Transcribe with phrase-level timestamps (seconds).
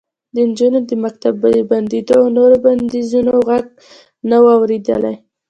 [0.33, 3.65] د نجونو د مکتب د بندېدو او نورو بندیزونو غږ
[4.29, 5.15] نه و اورېدلی